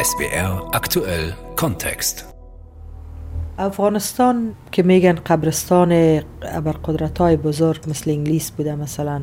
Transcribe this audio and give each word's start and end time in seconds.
SBR 0.00 0.70
aktuell 0.72 1.34
Kontext. 1.56 2.24
افغانستان 3.58 4.54
که 4.72 4.82
میگن 4.82 5.14
قبرستان 5.14 6.22
ابرقدرت‌های 6.42 7.36
بزرگ 7.36 7.90
مثل 7.90 8.10
انگلیس 8.10 8.50
بوده 8.50 8.74
مثلا 8.74 9.22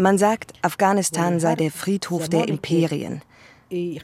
Man 0.00 0.18
sagt, 0.18 0.66
Afghanistan 0.66 1.40
sei 1.40 1.54
der 1.54 1.70
Friedhof 1.70 2.28
der 2.28 2.48
Imperien. 2.48 3.20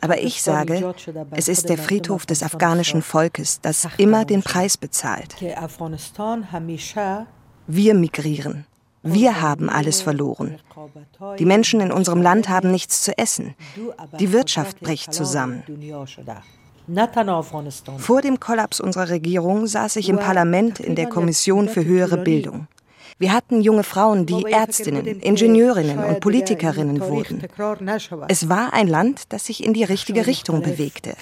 Aber 0.01 0.19
ich 0.19 0.43
sage, 0.43 0.95
es 1.31 1.49
ist 1.49 1.69
der 1.69 1.79
Friedhof 1.79 2.27
des 2.27 2.43
afghanischen 2.43 3.03
Volkes, 3.03 3.61
das 3.61 3.89
immer 3.97 4.25
den 4.25 4.43
Preis 4.43 4.77
bezahlt. 4.77 5.37
Wir 7.67 7.95
migrieren. 7.95 8.67
Wir 9.04 9.42
haben 9.42 9.70
alles 9.70 10.02
verloren. 10.02 10.60
Die 11.38 11.46
Menschen 11.46 11.80
in 11.80 11.92
unserem 11.92 12.22
Land 12.22 12.50
haben 12.50 12.72
nichts 12.72 13.02
zu 13.02 13.18
essen. 13.18 13.56
Die 14.20 14.32
Wirtschaft 14.34 14.80
bricht 14.80 15.14
zusammen. 15.14 15.64
Vor 17.98 18.22
dem 18.22 18.40
Kollaps 18.40 18.80
unserer 18.80 19.10
Regierung 19.10 19.68
saß 19.68 19.96
ich 19.98 20.10
im 20.10 20.18
Parlament 20.18 20.80
in 20.80 20.96
der 20.96 21.08
Kommission 21.08 21.70
für 21.70 21.86
höhere 21.86 22.18
Bildung. 22.18 22.68
Wir 23.20 23.34
hatten 23.34 23.60
junge 23.62 23.84
Frauen, 23.84 24.26
die 24.26 24.46
Ärztinnen, 24.46 25.06
Ingenieurinnen 25.06 26.00
und 26.00 26.22
Politikerinnen 26.22 27.02
wurden. 27.02 27.44
Es 28.30 28.48
war 28.48 28.72
ein 28.74 28.88
Land, 28.88 29.34
das 29.34 29.46
sich 29.46 29.62
in 29.62 29.74
die 29.74 29.84
richtige 29.84 30.26
Richtung 30.26 30.62
bewegte. 30.62 31.16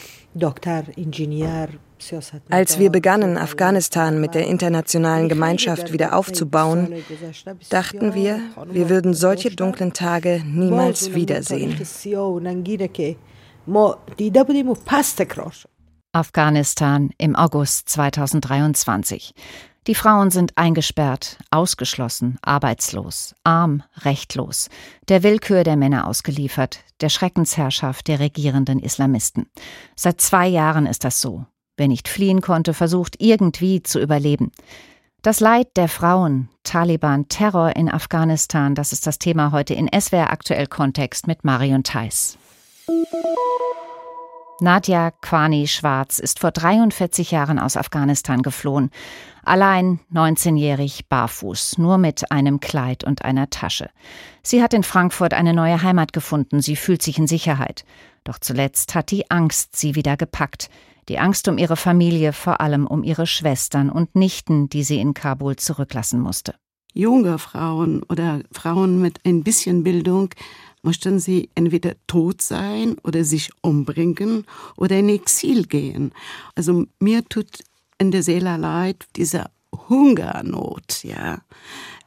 Als 2.49 2.77
wir 2.77 2.91
begannen, 2.91 3.37
Afghanistan 3.37 4.21
mit 4.21 4.35
der 4.35 4.45
internationalen 4.45 5.27
Gemeinschaft 5.27 5.91
wieder 5.91 6.15
aufzubauen, 6.15 6.93
dachten 7.71 8.13
wir, 8.13 8.41
wir 8.69 8.89
würden 8.89 9.15
solche 9.15 9.49
dunklen 9.49 9.93
Tage 9.93 10.43
niemals 10.45 11.15
wiedersehen. 11.15 11.75
Afghanistan 16.13 17.09
im 17.17 17.35
August 17.35 17.89
2023. 17.89 19.33
Die 19.87 19.95
Frauen 19.95 20.31
sind 20.31 20.57
eingesperrt, 20.57 21.37
ausgeschlossen, 21.49 22.37
arbeitslos, 22.41 23.33
arm, 23.45 23.83
rechtlos, 24.01 24.69
der 25.07 25.23
Willkür 25.23 25.63
der 25.63 25.77
Männer 25.77 26.07
ausgeliefert, 26.07 26.81
der 26.99 27.07
Schreckensherrschaft 27.07 28.09
der 28.09 28.19
regierenden 28.19 28.79
Islamisten. 28.79 29.49
Seit 29.95 30.19
zwei 30.19 30.45
Jahren 30.45 30.87
ist 30.87 31.05
das 31.05 31.21
so. 31.21 31.45
Wer 31.77 31.87
nicht 31.87 32.09
fliehen 32.09 32.41
konnte, 32.41 32.73
versucht 32.73 33.15
irgendwie 33.19 33.81
zu 33.81 34.01
überleben. 34.01 34.51
Das 35.21 35.39
Leid 35.39 35.69
der 35.77 35.87
Frauen, 35.87 36.49
Taliban, 36.63 37.29
Terror 37.29 37.73
in 37.77 37.89
Afghanistan, 37.89 38.75
das 38.75 38.91
ist 38.91 39.07
das 39.07 39.19
Thema 39.19 39.53
heute 39.53 39.73
in 39.73 39.89
SWR 39.97 40.31
Aktuell 40.31 40.67
Kontext 40.67 41.27
mit 41.27 41.45
Marion 41.45 41.83
Theiss. 41.83 42.37
Nadja 44.59 45.11
Kwani 45.11 45.67
Schwarz 45.67 46.17
ist 46.17 46.39
vor 46.39 46.49
43 46.49 47.29
Jahren 47.29 47.59
aus 47.59 47.77
Afghanistan 47.77 48.41
geflohen. 48.41 48.89
Allein 49.43 49.99
19-jährig 50.11 51.07
barfuß, 51.07 51.77
nur 51.77 51.99
mit 51.99 52.31
einem 52.31 52.59
Kleid 52.59 53.03
und 53.03 53.23
einer 53.23 53.51
Tasche. 53.51 53.91
Sie 54.41 54.63
hat 54.63 54.73
in 54.73 54.81
Frankfurt 54.81 55.35
eine 55.35 55.53
neue 55.53 55.83
Heimat 55.83 56.11
gefunden, 56.11 56.61
sie 56.61 56.75
fühlt 56.75 57.03
sich 57.03 57.19
in 57.19 57.27
Sicherheit. 57.27 57.85
Doch 58.23 58.39
zuletzt 58.39 58.95
hat 58.95 59.11
die 59.11 59.29
Angst 59.29 59.75
sie 59.75 59.93
wieder 59.93 60.17
gepackt. 60.17 60.71
Die 61.07 61.19
Angst 61.19 61.47
um 61.47 61.59
ihre 61.59 61.77
Familie, 61.77 62.33
vor 62.33 62.59
allem 62.59 62.87
um 62.87 63.03
ihre 63.03 63.27
Schwestern 63.27 63.91
und 63.91 64.15
Nichten, 64.15 64.69
die 64.69 64.83
sie 64.83 64.99
in 64.99 65.13
Kabul 65.13 65.55
zurücklassen 65.55 66.19
musste. 66.19 66.55
Junge 66.93 67.37
Frauen 67.37 68.01
oder 68.09 68.41
Frauen 68.51 68.99
mit 68.99 69.19
ein 69.23 69.43
bisschen 69.43 69.83
Bildung 69.83 70.29
möchten 70.87 71.19
sie 71.19 71.49
entweder 71.53 71.95
tot 72.07 72.41
sein 72.41 72.95
oder 73.03 73.25
sich 73.25 73.51
umbringen 73.61 74.45
oder 74.77 74.97
in 74.97 75.09
Exil 75.09 75.65
gehen. 75.67 76.13
Also 76.55 76.85
mir 76.99 77.25
tut 77.25 77.59
in 77.97 78.11
der 78.11 78.23
Seele 78.23 78.55
leid 78.55 79.05
diese 79.17 79.51
Hungernot, 79.89 81.03
ja, 81.03 81.41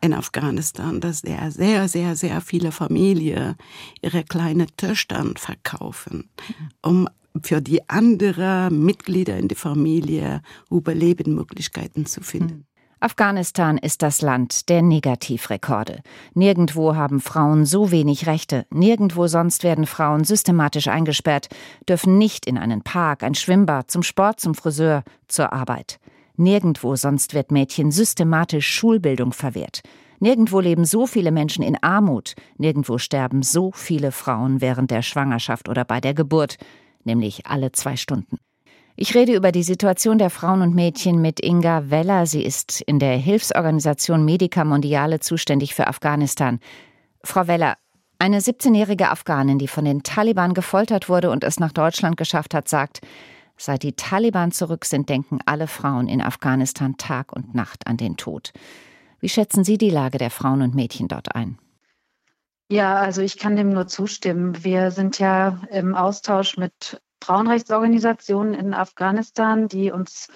in 0.01 0.15
Afghanistan, 0.15 0.99
dass 0.99 1.19
sehr, 1.19 1.51
sehr, 1.51 1.89
sehr, 1.89 2.17
sehr 2.17 2.41
viele 2.41 2.73
Familien 2.73 3.57
ihre 4.01 4.25
kleinen 4.25 4.69
Töchter 4.79 5.23
verkaufen, 5.37 6.31
um 6.81 7.07
für 7.45 7.61
die 7.61 7.87
anderen 7.87 8.83
Mitglieder 8.83 9.37
in 9.37 9.49
der 9.49 9.59
Familie 9.59 10.41
Überlebensmöglichkeiten 10.71 12.07
zu 12.07 12.23
finden. 12.23 12.65
Afghanistan 13.03 13.79
ist 13.79 14.03
das 14.03 14.21
Land 14.21 14.69
der 14.69 14.83
Negativrekorde. 14.83 16.03
Nirgendwo 16.35 16.95
haben 16.97 17.21
Frauen 17.21 17.65
so 17.65 17.91
wenig 17.91 18.27
Rechte, 18.27 18.67
nirgendwo 18.69 19.27
sonst 19.27 19.65
werden 19.65 19.87
Frauen 19.87 20.25
systematisch 20.25 20.87
eingesperrt, 20.87 21.49
dürfen 21.89 22.19
nicht 22.19 22.45
in 22.45 22.59
einen 22.59 22.83
Park, 22.83 23.23
ein 23.23 23.35
Schwimmbad, 23.35 23.91
zum 23.91 24.03
Sport, 24.03 24.39
zum 24.41 24.55
Friseur, 24.55 25.03
zur 25.29 25.51
Arbeit. 25.51 25.99
Nirgendwo 26.37 26.95
sonst 26.95 27.33
wird 27.33 27.51
Mädchen 27.51 27.91
systematisch 27.91 28.69
Schulbildung 28.69 29.33
verwehrt. 29.33 29.81
Nirgendwo 30.19 30.61
leben 30.61 30.85
so 30.85 31.07
viele 31.07 31.31
Menschen 31.31 31.65
in 31.65 31.83
Armut, 31.83 32.35
nirgendwo 32.59 32.99
sterben 32.99 33.43
so 33.43 33.73
viele 33.73 34.13
Frauen 34.13 34.61
während 34.61 34.91
der 34.91 35.01
Schwangerschaft 35.01 35.71
oder 35.71 35.87
bei 35.87 36.03
der 36.03 36.13
Geburt, 36.13 36.59
nämlich 37.05 37.47
alle 37.47 37.73
zwei 37.73 37.97
Stunden. 37.97 38.37
Ich 38.97 39.15
rede 39.15 39.35
über 39.35 39.53
die 39.53 39.63
Situation 39.63 40.19
der 40.19 40.31
Frauen 40.31 40.63
und 40.63 40.75
Mädchen 40.75 41.23
mit 41.23 41.41
Inga 41.41 41.91
Weller. 41.91 42.27
Sie 42.27 42.43
ist 42.43 42.81
in 42.83 42.99
der 42.99 43.17
Hilfsorganisation 43.17 44.25
Medica 44.25 44.65
Mondiale 44.65 45.21
zuständig 45.21 45.75
für 45.75 45.87
Afghanistan. 45.87 46.61
Frau 47.25 47.47
Weller, 47.47 47.77
eine 48.19 48.41
17-jährige 48.41 49.11
Afghanin, 49.11 49.59
die 49.59 49.69
von 49.69 49.85
den 49.85 50.03
Taliban 50.03 50.53
gefoltert 50.53 51.09
wurde 51.09 51.31
und 51.31 51.45
es 51.45 51.59
nach 51.59 51.73
Deutschland 51.73 52.17
geschafft 52.17 52.53
hat, 52.53 52.69
sagt, 52.69 53.01
seit 53.57 53.83
die 53.83 53.95
Taliban 53.95 54.53
zurück 54.53 54.85
sind, 54.85 55.09
denken 55.09 55.39
alle 55.47 55.67
Frauen 55.67 56.09
in 56.09 56.21
Afghanistan 56.21 56.97
Tag 56.99 57.33
und 57.33 57.55
Nacht 57.55 57.87
an 57.87 57.97
den 57.97 58.17
Tod. 58.17 58.53
Wie 59.21 59.29
schätzen 59.29 59.65
Sie 59.65 59.79
die 59.79 59.91
Lage 59.91 60.19
der 60.19 60.31
Frauen 60.31 60.63
und 60.63 60.75
Mädchen 60.75 61.09
dort 61.09 61.35
ein? 61.35 61.59
Ja, 62.71 62.97
also 62.97 63.23
ich 63.23 63.39
kann 63.39 63.57
dem 63.57 63.71
nur 63.71 63.87
zustimmen. 63.87 64.65
Wir 64.65 64.91
sind 64.91 65.19
ja 65.19 65.61
im 65.71 65.95
Austausch 65.95 66.57
mit 66.57 67.01
Frauenrechtsorganisationen 67.23 68.55
in 68.55 68.75
Afghanistan, 68.75 69.69
die 69.69 69.91
uns 69.91 70.29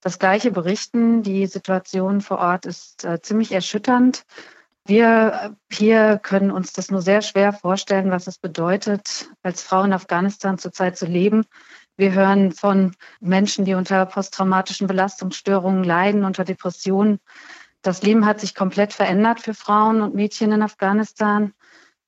das 0.00 0.18
Gleiche 0.18 0.50
berichten. 0.50 1.22
Die 1.22 1.46
Situation 1.46 2.20
vor 2.20 2.38
Ort 2.38 2.66
ist 2.66 3.04
äh, 3.04 3.20
ziemlich 3.22 3.52
erschütternd. 3.52 4.24
Wir 4.84 5.56
hier 5.70 6.18
können 6.20 6.50
uns 6.50 6.72
das 6.72 6.90
nur 6.90 7.02
sehr 7.02 7.22
schwer 7.22 7.52
vorstellen, 7.52 8.10
was 8.10 8.26
es 8.26 8.38
bedeutet, 8.38 9.30
als 9.42 9.62
Frau 9.62 9.84
in 9.84 9.92
Afghanistan 9.92 10.58
zurzeit 10.58 10.98
zu 10.98 11.06
leben. 11.06 11.44
Wir 11.96 12.12
hören 12.12 12.50
von 12.50 12.96
Menschen, 13.20 13.64
die 13.64 13.74
unter 13.74 14.06
posttraumatischen 14.06 14.88
Belastungsstörungen 14.88 15.84
leiden, 15.84 16.24
unter 16.24 16.44
Depressionen. 16.44 17.20
Das 17.82 18.02
Leben 18.02 18.26
hat 18.26 18.40
sich 18.40 18.56
komplett 18.56 18.92
verändert 18.92 19.40
für 19.40 19.54
Frauen 19.54 20.02
und 20.02 20.14
Mädchen 20.14 20.50
in 20.50 20.62
Afghanistan. 20.62 21.52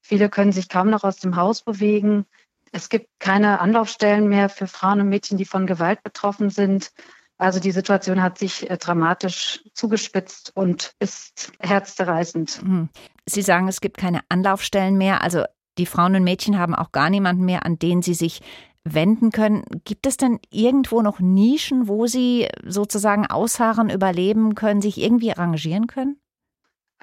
Viele 0.00 0.28
können 0.28 0.52
sich 0.52 0.68
kaum 0.68 0.90
noch 0.90 1.04
aus 1.04 1.18
dem 1.18 1.36
Haus 1.36 1.62
bewegen. 1.62 2.26
Es 2.74 2.88
gibt 2.88 3.06
keine 3.20 3.60
Anlaufstellen 3.60 4.28
mehr 4.28 4.48
für 4.48 4.66
Frauen 4.66 5.00
und 5.00 5.08
Mädchen, 5.08 5.38
die 5.38 5.44
von 5.44 5.64
Gewalt 5.64 6.02
betroffen 6.02 6.50
sind. 6.50 6.90
Also 7.38 7.60
die 7.60 7.70
Situation 7.70 8.20
hat 8.20 8.36
sich 8.36 8.68
äh, 8.68 8.76
dramatisch 8.76 9.62
zugespitzt 9.74 10.50
und 10.56 10.92
ist 10.98 11.52
herzzerreißend. 11.60 12.62
Hm. 12.62 12.88
Sie 13.26 13.42
sagen, 13.42 13.68
es 13.68 13.80
gibt 13.80 13.96
keine 13.96 14.22
Anlaufstellen 14.28 14.98
mehr. 14.98 15.22
Also 15.22 15.44
die 15.78 15.86
Frauen 15.86 16.16
und 16.16 16.24
Mädchen 16.24 16.58
haben 16.58 16.74
auch 16.74 16.90
gar 16.90 17.10
niemanden 17.10 17.44
mehr, 17.44 17.64
an 17.64 17.78
den 17.78 18.02
sie 18.02 18.14
sich 18.14 18.42
wenden 18.82 19.30
können. 19.30 19.64
Gibt 19.84 20.08
es 20.08 20.16
denn 20.16 20.40
irgendwo 20.50 21.00
noch 21.00 21.20
Nischen, 21.20 21.86
wo 21.86 22.08
sie 22.08 22.48
sozusagen 22.64 23.24
ausharren, 23.28 23.88
überleben 23.88 24.56
können, 24.56 24.82
sich 24.82 25.00
irgendwie 25.00 25.30
arrangieren 25.30 25.86
können? 25.86 26.18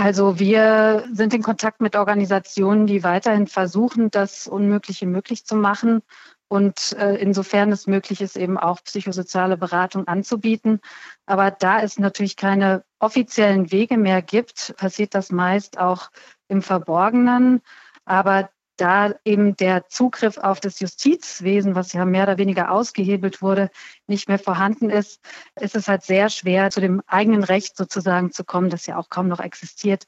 Also 0.02 0.40
wir 0.40 1.08
sind 1.14 1.32
in 1.36 1.44
Kontakt 1.44 1.80
mit 1.80 1.96
Organisationen, 1.96 2.88
die 2.88 3.04
weiterhin 3.04 3.46
versuchen, 3.46 4.10
das 4.10 4.48
Unmögliche 4.48 5.06
möglich 5.06 5.46
zu 5.46 5.56
machen 5.56 6.02
und 6.48 6.94
äh, 6.94 7.18
insofern 7.18 7.72
es 7.72 7.86
möglich 7.86 8.20
ist, 8.20 8.36
eben 8.36 8.58
auch 8.58 8.84
psychosoziale 8.84 9.58
Beratung 9.58 10.08
anzubieten. 10.08 10.80
Aber 11.28 11.52
da 11.52 11.84
es 11.84 12.00
natürlich 12.00 12.36
keine 12.36 12.84
offiziellen 12.98 13.72
Wege 13.72 13.96
mehr 13.98 14.24
gibt, 14.24 14.74
passiert 14.76 15.14
das 15.14 15.32
meist 15.32 15.78
auch 15.78 16.10
im 16.48 16.64
Verborgenen. 16.64 17.62
Aber 18.04 18.50
da 18.82 19.14
eben 19.26 19.56
der 19.56 19.88
Zugriff 19.90 20.38
auf 20.38 20.60
das 20.60 20.80
Justizwesen, 20.80 21.76
was 21.76 21.94
ja 21.94 22.04
mehr 22.04 22.24
oder 22.24 22.40
weniger 22.40 22.72
ausgehebelt 22.72 23.42
wurde, 23.42 23.70
nicht 24.08 24.28
mehr 24.28 24.40
vorhanden 24.40 24.90
ist, 24.90 25.22
ist 25.60 25.76
es 25.76 25.88
halt 25.88 26.04
sehr 26.04 26.30
schwer, 26.30 26.72
zu 26.72 26.82
dem 26.82 27.02
eigenen 27.06 27.44
Recht 27.44 27.78
sozusagen 27.78 28.32
zu 28.32 28.44
kommen, 28.44 28.72
das 28.72 28.88
ja 28.88 28.98
auch 28.98 29.10
kaum 29.10 29.28
noch 29.28 29.40
existiert, 29.40 30.06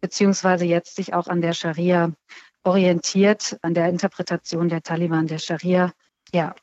beziehungsweise 0.00 0.64
jetzt 0.64 0.96
sich 0.96 1.12
auch 1.12 1.28
an 1.28 1.42
der 1.42 1.52
Scharia 1.52 2.12
orientiert, 2.62 3.58
an 3.60 3.74
der 3.74 3.90
Interpretation 3.90 4.70
der 4.70 4.82
Taliban 4.82 5.26
der 5.26 5.38
Scharia. 5.38 5.92
Ja. 6.32 6.54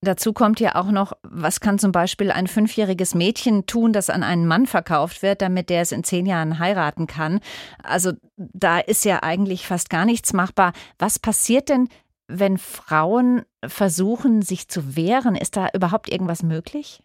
Dazu 0.00 0.32
kommt 0.32 0.60
ja 0.60 0.76
auch 0.76 0.92
noch, 0.92 1.12
was 1.22 1.58
kann 1.58 1.80
zum 1.80 1.90
Beispiel 1.90 2.30
ein 2.30 2.46
fünfjähriges 2.46 3.16
Mädchen 3.16 3.66
tun, 3.66 3.92
das 3.92 4.10
an 4.10 4.22
einen 4.22 4.46
Mann 4.46 4.66
verkauft 4.66 5.22
wird, 5.22 5.42
damit 5.42 5.70
der 5.70 5.82
es 5.82 5.90
in 5.90 6.04
zehn 6.04 6.24
Jahren 6.24 6.60
heiraten 6.60 7.08
kann. 7.08 7.40
Also 7.82 8.12
da 8.36 8.78
ist 8.78 9.04
ja 9.04 9.24
eigentlich 9.24 9.66
fast 9.66 9.90
gar 9.90 10.04
nichts 10.04 10.32
machbar. 10.32 10.72
Was 11.00 11.18
passiert 11.18 11.68
denn, 11.68 11.88
wenn 12.28 12.58
Frauen 12.58 13.42
versuchen, 13.66 14.42
sich 14.42 14.68
zu 14.68 14.94
wehren, 14.94 15.34
ist 15.34 15.56
da 15.56 15.68
überhaupt 15.74 16.08
irgendwas 16.08 16.44
möglich? 16.44 17.02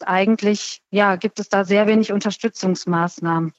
Eigentlich, 0.00 0.82
ja, 0.90 1.16
gibt 1.16 1.40
es 1.40 1.48
da 1.48 1.64
sehr 1.64 1.86
wenig 1.86 2.12
Unterstützungsmaßnahmen. 2.12 3.54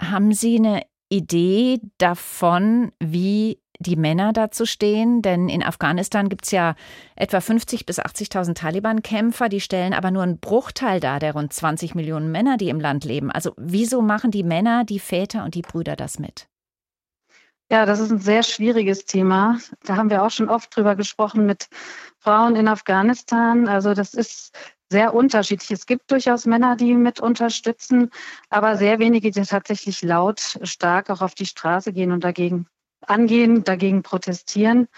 Haben 0.00 0.32
Sie 0.32 0.56
eine 0.56 0.82
Idee 1.10 1.80
davon, 1.98 2.92
wie 2.98 3.61
die 3.82 3.96
Männer 3.96 4.32
dazu 4.32 4.66
stehen? 4.66 5.22
Denn 5.22 5.48
in 5.48 5.62
Afghanistan 5.62 6.28
gibt 6.28 6.44
es 6.44 6.50
ja 6.50 6.74
etwa 7.16 7.38
50.000 7.38 7.86
bis 7.86 7.98
80.000 8.00 8.54
Taliban-Kämpfer, 8.54 9.48
die 9.48 9.60
stellen 9.60 9.94
aber 9.94 10.10
nur 10.10 10.22
einen 10.22 10.38
Bruchteil 10.38 11.00
dar 11.00 11.18
der 11.18 11.32
rund 11.32 11.52
20 11.52 11.94
Millionen 11.94 12.30
Männer, 12.30 12.56
die 12.56 12.68
im 12.68 12.80
Land 12.80 13.04
leben. 13.04 13.30
Also 13.30 13.52
wieso 13.56 14.02
machen 14.02 14.30
die 14.30 14.44
Männer, 14.44 14.84
die 14.84 14.98
Väter 14.98 15.44
und 15.44 15.54
die 15.54 15.62
Brüder 15.62 15.96
das 15.96 16.18
mit? 16.18 16.48
Ja, 17.70 17.86
das 17.86 18.00
ist 18.00 18.10
ein 18.10 18.18
sehr 18.18 18.42
schwieriges 18.42 19.06
Thema. 19.06 19.58
Da 19.84 19.96
haben 19.96 20.10
wir 20.10 20.22
auch 20.22 20.30
schon 20.30 20.50
oft 20.50 20.76
drüber 20.76 20.94
gesprochen 20.94 21.46
mit 21.46 21.68
Frauen 22.18 22.54
in 22.54 22.68
Afghanistan. 22.68 23.66
Also 23.66 23.94
das 23.94 24.12
ist 24.12 24.54
sehr 24.90 25.14
unterschiedlich. 25.14 25.70
Es 25.70 25.86
gibt 25.86 26.10
durchaus 26.10 26.44
Männer, 26.44 26.76
die 26.76 26.92
mit 26.94 27.18
unterstützen, 27.18 28.10
aber 28.50 28.76
sehr 28.76 28.98
wenige, 28.98 29.30
die 29.30 29.40
tatsächlich 29.40 30.02
laut 30.02 30.58
stark 30.62 31.08
auch 31.08 31.22
auf 31.22 31.34
die 31.34 31.46
Straße 31.46 31.94
gehen 31.94 32.12
und 32.12 32.24
dagegen 32.24 32.66
angehen, 33.06 33.64
dagegen 33.64 34.02
protestieren. 34.02 34.88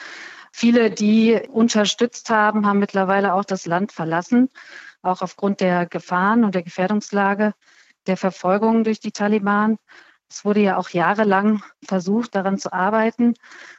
Viele, 0.53 0.91
die 0.91 1.41
unterstützt 1.51 2.31
haben, 2.31 2.67
haben 2.67 2.79
mittlerweile 2.79 3.35
auch 3.35 3.45
das 3.45 3.67
Land 3.67 3.93
verlassen, 3.93 4.51
auch 5.03 5.21
aufgrund 5.21 5.61
der 5.61 5.87
Gefahren 5.87 6.45
und 6.45 6.55
der 6.55 6.63
Gefährdungslage 6.63 7.55
der 8.07 8.17
Verfolgung 8.17 8.85
durch 8.85 9.01
die 9.01 9.13
Taliban. 9.13 9.79
Es 10.31 10.45
wurde 10.45 10.61
ja 10.61 10.77
auch 10.77 10.91
jahrelang 10.91 11.63
versucht, 11.85 12.35
daran 12.35 12.59
zu 12.59 12.73
arbeiten, 12.73 13.35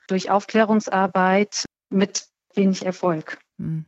durch 0.08 0.30
Aufklärungsarbeit 0.30 1.66
mit 1.90 2.28
wenig 2.54 2.86
Erfolg. 2.86 3.40
Hm. 3.60 3.86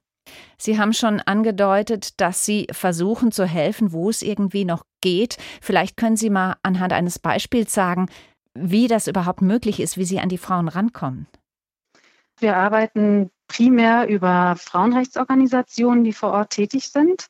Sie 0.58 0.78
haben 0.78 0.94
schon 0.94 1.22
angedeutet, 1.22 2.20
dass 2.20 2.44
Sie 2.44 2.68
versuchen 2.72 3.32
zu 3.32 3.46
helfen, 3.46 3.94
wo 3.94 4.10
es 4.10 4.22
irgendwie 4.22 4.66
noch 4.66 4.84
geht. 5.02 5.38
Vielleicht 5.62 5.98
können 5.98 6.18
Sie 6.18 6.30
mal 6.30 6.58
anhand 6.64 6.94
eines 6.94 7.20
Beispiels 7.20 7.74
sagen, 7.74 8.08
wie 8.60 8.88
das 8.88 9.08
überhaupt 9.08 9.42
möglich 9.42 9.80
ist, 9.80 9.98
wie 9.98 10.06
Sie 10.06 10.20
an 10.20 10.30
die 10.30 10.38
Frauen 10.38 10.68
rankommen. 10.68 11.28
Wir 12.40 12.56
arbeiten 12.58 13.32
primär 13.48 14.08
über 14.08 14.56
Frauenrechtsorganisationen, 14.58 16.04
die 16.04 16.14
vor 16.14 16.32
Ort 16.32 16.52
tätig 16.52 16.90
sind. 16.90 17.28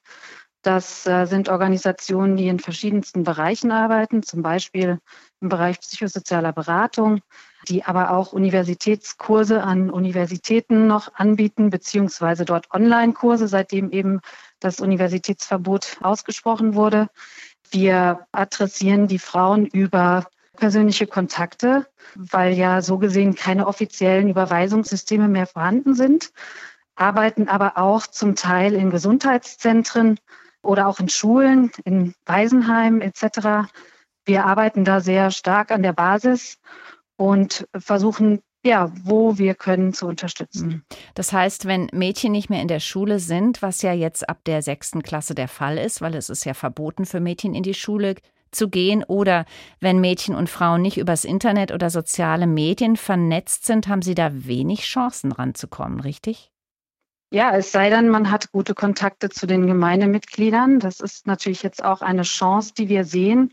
Das 0.63 1.05
äh, 1.07 1.25
sind 1.25 1.47
Organisationen, 1.47 2.35
die 2.35 2.47
in 2.47 2.59
verschiedensten 2.59 3.23
Bereichen 3.23 3.71
arbeiten, 3.71 4.23
zum 4.23 4.41
Beispiel 4.41 4.99
im 5.39 5.49
Bereich 5.49 5.79
psychosozialer 5.79 6.51
Beratung, 6.51 7.21
die 7.69 7.85
aber 7.85 8.11
auch 8.11 8.33
Universitätskurse 8.33 9.63
an 9.63 9.89
Universitäten 9.89 10.87
noch 10.87 11.13
anbieten, 11.13 11.69
beziehungsweise 11.69 12.43
dort 12.43 12.73
Online-Kurse, 12.73 13.47
seitdem 13.47 13.91
eben 13.91 14.19
das 14.59 14.81
Universitätsverbot 14.81 15.99
ausgesprochen 16.01 16.73
wurde. 16.73 17.07
Wir 17.69 18.27
adressieren 18.31 19.07
die 19.07 19.19
Frauen 19.19 19.67
über 19.67 20.25
persönliche 20.57 21.07
Kontakte, 21.07 21.87
weil 22.15 22.53
ja 22.53 22.81
so 22.81 22.97
gesehen 22.97 23.35
keine 23.35 23.67
offiziellen 23.67 24.29
Überweisungssysteme 24.29 25.27
mehr 25.27 25.47
vorhanden 25.47 25.95
sind, 25.95 26.31
arbeiten 26.95 27.47
aber 27.47 27.77
auch 27.77 28.07
zum 28.07 28.35
Teil 28.35 28.73
in 28.73 28.89
Gesundheitszentren 28.89 30.19
oder 30.61 30.87
auch 30.87 30.99
in 30.99 31.09
Schulen, 31.09 31.71
in 31.85 32.13
Waisenheimen 32.25 33.01
etc. 33.01 33.69
Wir 34.25 34.45
arbeiten 34.45 34.83
da 34.83 34.99
sehr 34.99 35.31
stark 35.31 35.71
an 35.71 35.83
der 35.83 35.93
Basis 35.93 36.57
und 37.15 37.67
versuchen 37.77 38.41
ja, 38.65 38.91
wo 39.03 39.37
wir 39.37 39.55
können, 39.55 39.93
zu 39.93 40.07
unterstützen. 40.07 40.83
Das 41.13 41.31
heißt, 41.31 41.65
wenn 41.65 41.87
Mädchen 41.93 42.31
nicht 42.31 42.49
mehr 42.49 42.61
in 42.61 42.67
der 42.67 42.79
Schule 42.79 43.19
sind, 43.19 43.61
was 43.61 43.81
ja 43.81 43.93
jetzt 43.93 44.27
ab 44.27 44.39
der 44.45 44.61
sechsten 44.61 45.03
Klasse 45.03 45.35
der 45.35 45.47
Fall 45.47 45.77
ist, 45.77 46.01
weil 46.01 46.15
es 46.15 46.29
ist 46.29 46.43
ja 46.43 46.53
verboten 46.53 47.05
für 47.05 47.19
Mädchen 47.19 47.53
in 47.53 47.63
die 47.63 47.73
Schule 47.73 48.15
zu 48.57 48.69
gehen 48.69 49.03
oder 49.03 49.45
wenn 49.79 50.01
Mädchen 50.01 50.35
und 50.35 50.49
Frauen 50.49 50.81
nicht 50.81 50.97
übers 50.97 51.23
Internet 51.23 51.71
oder 51.71 51.89
soziale 51.89 52.47
Medien 52.47 52.97
vernetzt 52.97 53.65
sind, 53.65 53.87
haben 53.87 54.01
sie 54.01 54.15
da 54.15 54.29
wenig 54.33 54.81
Chancen 54.81 55.31
ranzukommen, 55.31 55.99
richtig? 55.99 56.51
Ja, 57.29 57.55
es 57.55 57.73
sei 57.73 57.89
denn, 57.89 58.07
man 58.07 58.31
hat 58.31 58.51
gute 58.53 58.73
Kontakte 58.73 59.29
zu 59.29 59.47
den 59.47 59.67
Gemeindemitgliedern. 59.67 60.79
Das 60.79 61.01
ist 61.01 61.27
natürlich 61.27 61.61
jetzt 61.61 61.83
auch 61.83 62.01
eine 62.01 62.21
Chance, 62.21 62.73
die 62.77 62.87
wir 62.87 63.03
sehen, 63.03 63.51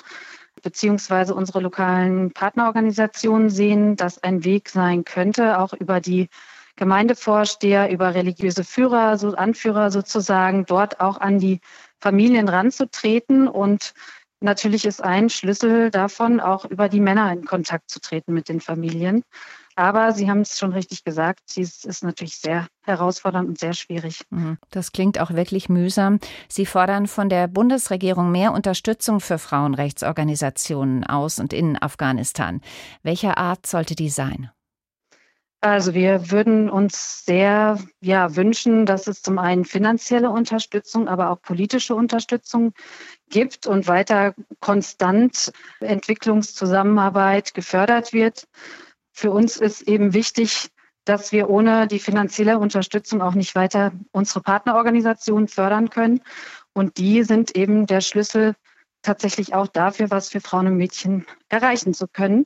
beziehungsweise 0.62 1.34
unsere 1.34 1.60
lokalen 1.60 2.32
Partnerorganisationen 2.32 3.50
sehen, 3.50 3.96
dass 3.96 4.22
ein 4.22 4.44
Weg 4.44 4.68
sein 4.68 5.04
könnte, 5.04 5.58
auch 5.58 5.72
über 5.72 6.00
die 6.00 6.28
Gemeindevorsteher, 6.76 7.90
über 7.90 8.14
religiöse 8.14 8.62
Führer, 8.62 9.18
so 9.18 9.34
Anführer 9.34 9.90
sozusagen, 9.90 10.66
dort 10.66 11.00
auch 11.00 11.18
an 11.18 11.38
die 11.38 11.60
Familien 12.00 12.48
ranzutreten 12.48 13.48
und 13.48 13.94
Natürlich 14.44 14.84
ist 14.84 15.02
ein 15.02 15.30
Schlüssel 15.30 15.90
davon, 15.90 16.38
auch 16.38 16.66
über 16.66 16.90
die 16.90 17.00
Männer 17.00 17.32
in 17.32 17.46
Kontakt 17.46 17.88
zu 17.88 17.98
treten 17.98 18.34
mit 18.34 18.50
den 18.50 18.60
Familien. 18.60 19.24
Aber 19.74 20.12
Sie 20.12 20.28
haben 20.28 20.42
es 20.42 20.58
schon 20.58 20.74
richtig 20.74 21.02
gesagt, 21.02 21.40
es 21.56 21.82
ist 21.82 22.04
natürlich 22.04 22.36
sehr 22.36 22.66
herausfordernd 22.82 23.48
und 23.48 23.58
sehr 23.58 23.72
schwierig. 23.72 24.20
Mhm. 24.28 24.58
Das 24.70 24.92
klingt 24.92 25.18
auch 25.18 25.30
wirklich 25.30 25.70
mühsam. 25.70 26.18
Sie 26.46 26.66
fordern 26.66 27.06
von 27.06 27.30
der 27.30 27.48
Bundesregierung 27.48 28.30
mehr 28.30 28.52
Unterstützung 28.52 29.20
für 29.20 29.38
Frauenrechtsorganisationen 29.38 31.04
aus 31.04 31.38
und 31.38 31.54
in 31.54 31.80
Afghanistan. 31.80 32.60
Welcher 33.02 33.38
Art 33.38 33.64
sollte 33.64 33.94
die 33.94 34.10
sein? 34.10 34.50
Also 35.64 35.94
wir 35.94 36.30
würden 36.30 36.68
uns 36.68 37.24
sehr 37.24 37.78
ja, 38.02 38.36
wünschen, 38.36 38.84
dass 38.84 39.06
es 39.06 39.22
zum 39.22 39.38
einen 39.38 39.64
finanzielle 39.64 40.28
Unterstützung, 40.28 41.08
aber 41.08 41.30
auch 41.30 41.40
politische 41.40 41.94
Unterstützung 41.94 42.74
gibt 43.34 43.66
und 43.66 43.88
weiter 43.88 44.32
konstant 44.60 45.52
Entwicklungszusammenarbeit 45.80 47.52
gefördert 47.52 48.12
wird. 48.12 48.46
Für 49.12 49.32
uns 49.32 49.56
ist 49.56 49.82
eben 49.82 50.14
wichtig, 50.14 50.68
dass 51.04 51.32
wir 51.32 51.50
ohne 51.50 51.88
die 51.88 51.98
finanzielle 51.98 52.60
Unterstützung 52.60 53.20
auch 53.20 53.34
nicht 53.34 53.56
weiter 53.56 53.90
unsere 54.12 54.40
Partnerorganisationen 54.40 55.48
fördern 55.48 55.90
können. 55.90 56.20
Und 56.74 56.96
die 56.96 57.24
sind 57.24 57.56
eben 57.56 57.86
der 57.86 58.00
Schlüssel 58.02 58.54
tatsächlich 59.02 59.52
auch 59.52 59.66
dafür, 59.66 60.10
was 60.10 60.28
für 60.28 60.40
Frauen 60.40 60.68
und 60.68 60.76
Mädchen 60.76 61.26
erreichen 61.48 61.92
zu 61.92 62.06
können 62.06 62.44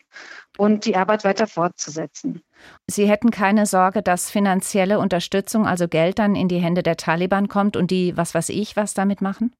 und 0.56 0.86
die 0.86 0.96
Arbeit 0.96 1.22
weiter 1.22 1.46
fortzusetzen. 1.46 2.40
Sie 2.86 3.06
hätten 3.06 3.30
keine 3.30 3.66
Sorge, 3.66 4.02
dass 4.02 4.30
finanzielle 4.30 4.98
Unterstützung, 4.98 5.66
also 5.66 5.86
Geld 5.86 6.18
dann 6.18 6.34
in 6.34 6.48
die 6.48 6.58
Hände 6.58 6.82
der 6.82 6.96
Taliban 6.96 7.48
kommt 7.48 7.76
und 7.76 7.90
die, 7.90 8.16
was 8.16 8.34
weiß 8.34 8.48
ich, 8.48 8.74
was 8.74 8.94
damit 8.94 9.20
machen? 9.20 9.52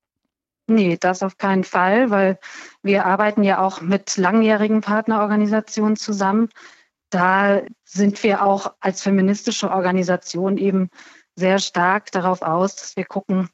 Nee, 0.70 0.98
das 1.00 1.22
auf 1.22 1.38
keinen 1.38 1.64
Fall, 1.64 2.10
weil 2.10 2.38
wir 2.82 3.06
arbeiten 3.06 3.42
ja 3.42 3.58
auch 3.58 3.80
mit 3.80 4.18
langjährigen 4.18 4.82
Partnerorganisationen 4.82 5.96
zusammen. 5.96 6.50
Da 7.10 7.62
sind 7.84 8.22
wir 8.22 8.42
auch 8.44 8.74
als 8.80 9.02
feministische 9.02 9.70
Organisation 9.70 10.58
eben 10.58 10.90
sehr 11.36 11.58
stark 11.58 12.12
darauf 12.12 12.42
aus, 12.42 12.76
dass 12.76 12.96
wir 12.96 13.06
gucken, 13.06 13.48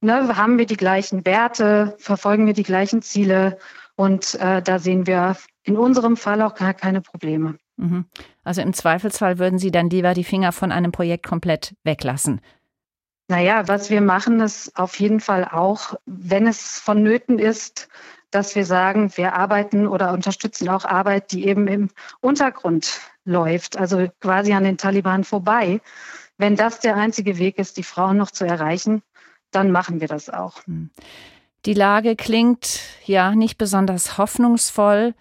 ne, 0.00 0.36
haben 0.36 0.58
wir 0.58 0.66
die 0.66 0.76
gleichen 0.76 1.26
Werte, 1.26 1.96
verfolgen 1.98 2.46
wir 2.46 2.54
die 2.54 2.62
gleichen 2.62 3.02
Ziele 3.02 3.58
und 3.96 4.36
äh, 4.36 4.62
da 4.62 4.78
sehen 4.78 5.08
wir 5.08 5.36
in 5.64 5.76
unserem 5.76 6.16
Fall 6.16 6.40
auch 6.40 6.54
gar 6.54 6.74
keine 6.74 7.00
Probleme. 7.00 7.56
Mhm. 7.76 8.04
Also 8.44 8.62
im 8.62 8.72
Zweifelsfall 8.72 9.38
würden 9.38 9.58
Sie 9.58 9.72
dann 9.72 9.90
lieber 9.90 10.14
die 10.14 10.24
Finger 10.24 10.52
von 10.52 10.70
einem 10.70 10.92
Projekt 10.92 11.26
komplett 11.26 11.74
weglassen. 11.82 12.40
Naja, 13.30 13.68
was 13.68 13.90
wir 13.90 14.00
machen, 14.00 14.40
ist 14.40 14.76
auf 14.76 14.98
jeden 14.98 15.20
Fall 15.20 15.44
auch, 15.44 15.94
wenn 16.04 16.48
es 16.48 16.80
vonnöten 16.80 17.38
ist, 17.38 17.88
dass 18.32 18.56
wir 18.56 18.66
sagen, 18.66 19.16
wir 19.16 19.34
arbeiten 19.34 19.86
oder 19.86 20.12
unterstützen 20.12 20.68
auch 20.68 20.84
Arbeit, 20.84 21.30
die 21.30 21.46
eben 21.46 21.68
im 21.68 21.90
Untergrund 22.20 23.00
läuft, 23.24 23.78
also 23.78 24.08
quasi 24.20 24.52
an 24.52 24.64
den 24.64 24.78
Taliban 24.78 25.22
vorbei. 25.22 25.80
Wenn 26.38 26.56
das 26.56 26.80
der 26.80 26.96
einzige 26.96 27.38
Weg 27.38 27.58
ist, 27.58 27.76
die 27.76 27.84
Frauen 27.84 28.16
noch 28.16 28.32
zu 28.32 28.44
erreichen, 28.44 29.00
dann 29.52 29.70
machen 29.70 30.00
wir 30.00 30.08
das 30.08 30.28
auch. 30.28 30.66
Hm. 30.66 30.90
Die 31.66 31.74
Lage 31.74 32.16
klingt 32.16 32.80
ja 33.04 33.36
nicht 33.36 33.58
besonders 33.58 34.18
hoffnungsvoll. 34.18 35.14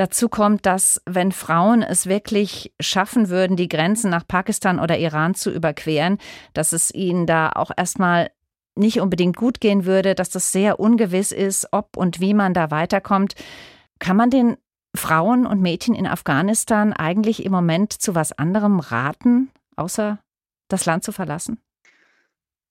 Dazu 0.00 0.30
kommt, 0.30 0.64
dass 0.64 1.02
wenn 1.04 1.30
Frauen 1.30 1.82
es 1.82 2.06
wirklich 2.06 2.72
schaffen 2.80 3.28
würden, 3.28 3.58
die 3.58 3.68
Grenzen 3.68 4.10
nach 4.10 4.26
Pakistan 4.26 4.80
oder 4.80 4.96
Iran 4.96 5.34
zu 5.34 5.50
überqueren, 5.50 6.16
dass 6.54 6.72
es 6.72 6.90
ihnen 6.94 7.26
da 7.26 7.50
auch 7.50 7.70
erstmal 7.76 8.30
nicht 8.74 9.02
unbedingt 9.02 9.36
gut 9.36 9.60
gehen 9.60 9.84
würde, 9.84 10.14
dass 10.14 10.30
das 10.30 10.52
sehr 10.52 10.80
ungewiss 10.80 11.32
ist, 11.32 11.68
ob 11.72 11.98
und 11.98 12.18
wie 12.18 12.32
man 12.32 12.54
da 12.54 12.70
weiterkommt. 12.70 13.34
Kann 13.98 14.16
man 14.16 14.30
den 14.30 14.56
Frauen 14.96 15.44
und 15.44 15.60
Mädchen 15.60 15.94
in 15.94 16.06
Afghanistan 16.06 16.94
eigentlich 16.94 17.44
im 17.44 17.52
Moment 17.52 17.92
zu 17.92 18.14
was 18.14 18.32
anderem 18.32 18.80
raten, 18.80 19.50
außer 19.76 20.18
das 20.68 20.86
Land 20.86 21.04
zu 21.04 21.12
verlassen? 21.12 21.60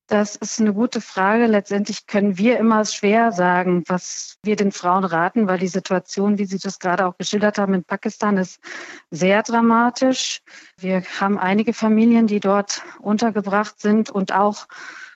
Das 0.10 0.36
ist 0.36 0.60
eine 0.60 0.74
gute 0.74 1.02
Frage. 1.02 1.46
Letztendlich 1.46 2.08
können 2.08 2.40
wir 2.40 2.58
immer 2.58 2.84
schwer 2.84 3.32
sagen, 3.32 3.84
was 3.86 4.40
wir 4.42 4.56
den 4.56 4.72
Frauen 4.72 5.04
raten, 5.04 5.48
weil 5.48 5.60
die 5.60 5.68
Situation, 5.68 6.40
wie 6.40 6.46
Sie 6.46 6.58
das 6.58 6.80
gerade 6.80 7.06
auch 7.06 7.16
geschildert 7.16 7.60
haben, 7.60 7.76
in 7.76 7.84
Pakistan 7.84 8.38
ist 8.38 8.60
sehr 9.12 9.44
dramatisch. 9.44 10.42
Wir 10.78 11.04
haben 11.20 11.38
einige 11.38 11.74
Familien, 11.74 12.26
die 12.26 12.40
dort 12.40 12.82
untergebracht 13.00 13.80
sind 13.80 14.10
und 14.10 14.34
auch 14.34 14.66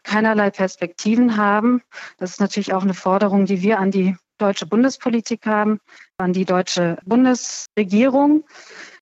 keinerlei 0.04 0.52
Perspektiven 0.52 1.38
haben. 1.38 1.82
Das 2.20 2.30
ist 2.30 2.40
natürlich 2.40 2.74
auch 2.74 2.84
eine 2.84 2.94
Forderung, 2.94 3.46
die 3.46 3.64
wir 3.64 3.80
an 3.80 3.90
die 3.90 4.16
deutsche 4.44 4.66
Bundespolitik 4.66 5.46
haben, 5.46 5.80
an 6.18 6.34
die 6.34 6.44
deutsche 6.44 6.98
Bundesregierung. 7.06 8.44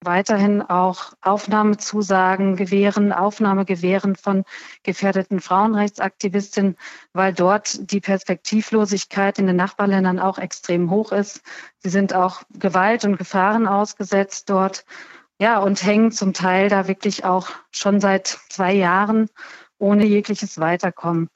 Weiterhin 0.04 0.62
auch 0.62 1.14
Aufnahmezusagen 1.22 2.56
gewähren, 2.56 3.12
Aufnahme 3.12 3.66
gewähren 3.66 4.16
von 4.16 4.44
gefährdeten 4.84 5.40
Frauenrechtsaktivistinnen, 5.40 6.78
weil 7.14 7.34
dort 7.34 7.92
die 7.92 8.02
Perspektivlosigkeit 8.02 9.40
in 9.40 9.48
den 9.48 9.56
Nachbarländern 9.56 10.20
auch 10.20 10.38
extrem 10.38 10.92
hoch 10.92 11.12
ist. 11.12 11.42
Sie 11.80 11.90
sind 11.90 12.14
auch 12.14 12.44
Gewalt 12.54 13.04
und 13.04 13.18
Gefahren 13.18 13.68
ausgesetzt 13.68 14.48
dort. 14.50 14.86
Ja, 15.40 15.58
und 15.58 15.84
hängen 15.84 16.12
zum 16.12 16.34
Teil 16.34 16.70
da 16.70 16.88
wirklich 16.88 17.26
auch 17.26 17.50
schon 17.72 18.00
seit 18.00 18.28
zwei 18.50 18.74
Jahren 18.74 19.28
ohne 19.80 20.06
jegliches 20.06 20.60
Weiterkommen. 20.60 21.30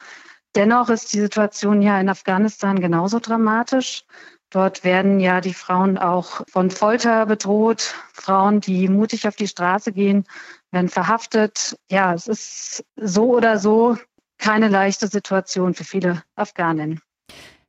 Dennoch 0.55 0.89
ist 0.89 1.13
die 1.13 1.19
Situation 1.19 1.81
ja 1.81 2.00
in 2.00 2.09
Afghanistan 2.09 2.79
genauso 2.79 3.19
dramatisch. 3.19 4.05
Dort 4.50 4.85
werden 4.85 5.19
ja 5.19 5.41
die 5.41 5.53
Frauen 5.53 5.97
auch 5.97 6.43
von 6.47 6.71
Folter 6.71 7.25
bedroht. 7.25 7.93
Frauen, 8.13 8.62
die 8.62 8.88
mutig 8.88 9.27
auf 9.27 9.35
die 9.35 9.50
Straße 9.50 9.91
gehen, 9.91 10.25
werden 10.71 10.88
verhaftet. 10.88 11.77
Ja, 11.89 12.13
es 12.13 12.27
ist 12.27 12.85
so 12.95 13.35
oder 13.35 13.59
so 13.59 13.97
keine 14.38 14.69
leichte 14.69 15.07
Situation 15.07 15.74
für 15.74 15.83
viele 15.83 16.24
Afghanen. 16.35 17.01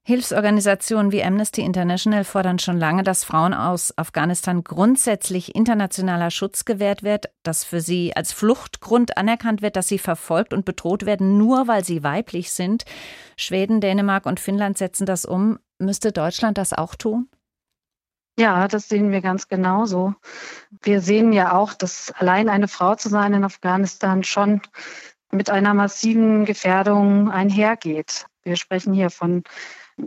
Hilfsorganisationen 0.09 1.11
wie 1.11 1.25
Amnesty 1.25 1.63
International 1.63 2.23
fordern 2.23 2.61
schon 2.61 2.79
lange, 2.79 3.03
dass 3.03 3.25
Frauen 3.25 3.53
aus 3.53 3.93
Afghanistan 3.99 4.63
grundsätzlich 4.63 5.57
internationaler 5.57 6.31
Schutz 6.31 6.65
gewährt 6.65 7.03
wird, 7.03 7.27
dass 7.43 7.65
für 7.65 7.81
sie 7.81 8.15
als 8.15 8.31
Fluchtgrund 8.31 9.19
anerkannt 9.19 9.63
wird, 9.63 9.75
dass 9.75 9.89
sie 9.89 9.99
verfolgt 9.99 10.55
und 10.55 10.65
bedroht 10.65 11.07
werden, 11.07 11.39
nur 11.39 11.67
weil 11.67 11.85
sie 11.85 12.05
weiblich 12.05 12.53
sind. 12.53 12.85
Schweden, 13.37 13.81
Dänemark 13.81 14.27
und 14.27 14.39
Finnland 14.39 14.79
setzen 14.79 15.07
das 15.07 15.25
um. 15.25 15.59
Müsste 15.81 16.13
Deutschland 16.13 16.57
das 16.57 16.73
auch 16.73 16.95
tun? 16.95 17.29
Ja, 18.39 18.69
das 18.69 18.89
sehen 18.89 19.11
wir 19.11 19.23
ganz 19.23 19.49
genauso. 19.49 20.15
Wir 20.83 21.01
sehen 21.01 21.33
ja 21.33 21.53
auch, 21.53 21.75
dass 21.75 22.13
allein 22.17 22.49
eine 22.49 22.69
Frau 22.69 22.95
zu 22.95 23.09
sein 23.09 23.33
in 23.33 23.43
Afghanistan 23.43 24.23
schon 24.23 24.61
mit 25.33 25.51
einer 25.51 25.75
massiven 25.75 26.45
Gefährdung 26.45 27.29
einhergeht. 27.29 28.27
Wir 28.45 28.55
sprechen 28.55 28.93
hier 28.93 29.11
von 29.11 29.43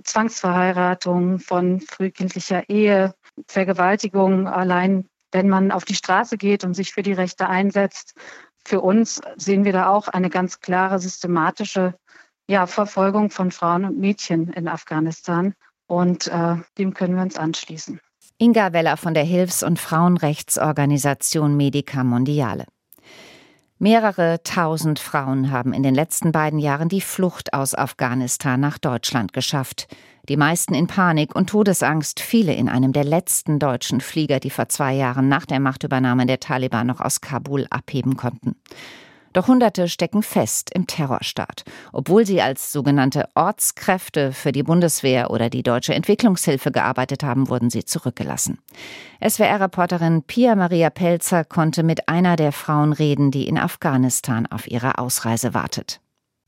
Zwangsverheiratung, 0.03 1.39
von 1.39 1.81
frühkindlicher 1.81 2.69
Ehe, 2.69 3.13
Vergewaltigung. 3.48 4.48
Allein 4.48 5.10
wenn 5.31 5.50
man 5.50 5.72
auf 5.72 5.86
die 5.86 5.96
Straße 5.96 6.38
geht 6.38 6.63
und 6.63 6.74
sich 6.74 6.93
für 6.93 7.03
die 7.03 7.13
Rechte 7.13 7.48
einsetzt, 7.48 8.15
für 8.65 8.81
uns 8.81 9.22
sehen 9.38 9.63
wir 9.63 9.74
da 9.74 9.89
auch 9.89 10.08
eine 10.08 10.29
ganz 10.29 10.60
klare 10.60 11.00
systematische 11.00 11.96
ja, 12.48 12.65
Verfolgung 12.67 13.29
von 13.29 13.51
Frauen 13.51 13.86
und 13.86 14.00
Mädchen 14.00 14.51
in 14.53 14.67
Afghanistan. 14.67 15.53
Und 15.88 16.27
äh, 16.27 16.55
dem 16.77 16.93
können 16.93 17.15
wir 17.15 17.24
uns 17.24 17.38
anschließen. 17.38 18.00
Inga 18.38 18.74
Weller 18.74 18.98
von 18.98 19.13
der 19.13 19.24
Hilfs- 19.24 19.63
und 19.63 19.79
Frauenrechtsorganisation 19.79 21.58
Medica 21.58 22.03
Mondiale. 22.03 22.65
Mehrere 23.81 24.43
tausend 24.43 25.00
Frauen 25.00 25.51
haben 25.51 25.71
in 25.71 25.83
den 25.83 25.95
letzten 25.95 26.33
beiden 26.33 26.59
Jahren 26.59 26.89
die 26.89 27.00
Flucht 27.00 27.53
aus 27.53 27.74
Afghanistan 27.74 28.59
nach 28.59 28.77
Deutschland 28.77 29.31
geschafft. 29.31 29.88
Die 30.27 30.36
meisten 30.36 30.74
in 30.74 30.88
Panik 30.88 31.33
und 31.33 31.50
Todesangst, 31.50 32.19
viele 32.19 32.53
in 32.53 32.67
einem 32.67 32.91
der 32.91 33.05
letzten 33.05 33.57
deutschen 33.57 34.01
Flieger, 34.01 34.41
die 34.41 34.50
vor 34.50 34.67
zwei 34.67 34.95
Jahren 34.95 35.29
nach 35.29 35.45
der 35.45 35.62
Machtübernahme 35.62 36.25
der 36.25 36.41
Taliban 36.41 36.88
noch 36.88 37.00
aus 37.00 37.21
Kabul 37.21 37.67
abheben 37.69 38.17
konnten. 38.17 38.57
Doch 39.33 39.48
Hunderte 39.48 39.88
stecken 39.88 40.24
fest 40.24 40.71
im 40.74 40.88
Terrorstaat. 40.88 41.63
Obwohl 41.93 42.25
sie 42.25 42.41
als 42.41 42.71
sogenannte 42.71 43.27
Ortskräfte 43.36 44.31
für 44.31 44.51
die 44.51 44.63
Bundeswehr 44.63 45.31
oder 45.31 45.50
die 45.50 45.63
deutsche 45.63 45.93
Entwicklungshilfe 45.93 46.71
gearbeitet 46.71 47.24
haben, 47.24 47.50
wurden 47.50 47.69
sie 47.69 47.86
zurückgelassen. 47.86 48.59
SWR-Reporterin 49.25 50.24
Pia 50.24 50.55
Maria 50.55 50.89
Pelzer 50.89 51.43
konnte 51.43 51.83
mit 51.83 52.09
einer 52.09 52.36
der 52.36 52.51
Frauen 52.51 52.93
reden, 52.93 53.31
die 53.31 53.48
in 53.48 53.57
Afghanistan 53.57 54.48
auf 54.48 54.69
ihre 54.69 54.98
Ausreise 54.98 55.53
wartet. 55.53 56.00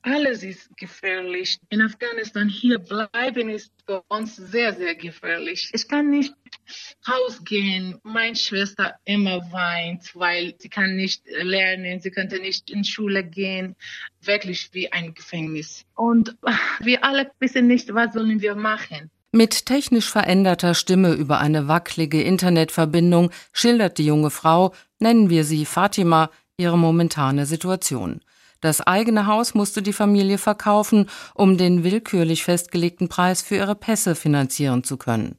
Alles 0.04 0.42
ist 0.42 0.76
gefährlich. 0.78 1.60
In 1.70 1.82
Afghanistan 1.82 2.50
hier 2.50 2.80
bleiben 2.80 3.50
ist 3.50 3.72
für 3.86 4.04
uns 4.08 4.36
sehr, 4.36 4.74
sehr 4.74 4.96
gefährlich. 4.96 5.70
Ich 5.74 5.88
kann 5.88 6.10
nicht 6.10 6.34
rausgehen. 7.08 8.00
Meine 8.04 8.36
Schwester 8.36 8.96
immer 9.06 9.52
weint, 9.52 10.16
weil 10.16 10.56
sie 10.58 10.70
kann 10.70 10.96
nicht 10.96 11.24
lernen, 11.28 12.00
sie 12.00 12.10
könnte 12.10 12.40
nicht 12.40 12.72
in 12.72 12.84
Schule 12.84 13.24
gehen. 13.24 13.76
Wirklich 14.22 14.70
wie 14.74 14.92
ein 14.92 15.14
Gefängnis. 15.14 15.86
Und 15.96 16.36
wir 16.80 17.04
alle 17.04 17.32
wissen 17.40 17.68
nicht, 17.68 17.94
was 17.94 18.14
sollen 18.14 18.42
wir 18.42 18.56
machen. 18.56 19.12
Mit 19.34 19.66
technisch 19.66 20.10
veränderter 20.10 20.74
Stimme 20.74 21.14
über 21.14 21.40
eine 21.40 21.68
wackelige 21.68 22.22
Internetverbindung 22.22 23.32
schildert 23.54 23.98
die 23.98 24.06
junge 24.06 24.30
Frau, 24.30 24.74
nennen 25.00 25.30
wir 25.30 25.46
sie 25.46 25.66
Fatima, 25.66 26.32
ihre 26.58 26.78
momentane 26.78 27.46
Situation. 27.46 28.22
Das 28.62 28.80
eigene 28.80 29.26
Haus 29.26 29.56
musste 29.56 29.82
die 29.82 29.94
Familie 29.94 30.38
verkaufen, 30.38 31.10
um 31.34 31.58
den 31.58 31.84
willkürlich 31.84 32.44
festgelegten 32.44 33.10
Preis 33.10 33.42
für 33.42 33.56
ihre 33.56 33.76
Pässe 33.76 34.16
finanzieren 34.16 34.84
zu 34.84 34.98
können. 34.98 35.38